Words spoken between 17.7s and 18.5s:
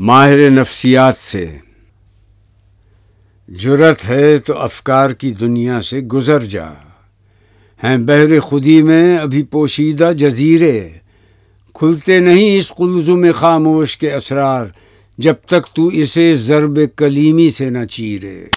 نہ چیرے۔